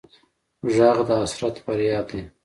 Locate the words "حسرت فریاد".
1.21-2.05